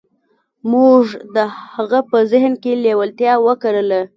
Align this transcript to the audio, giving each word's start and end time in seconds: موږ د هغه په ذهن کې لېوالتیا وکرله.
موږ 0.71 1.03
د 1.35 1.37
هغه 1.73 1.99
په 2.09 2.17
ذهن 2.31 2.53
کې 2.61 2.71
لېوالتیا 2.83 3.33
وکرله. 3.47 4.01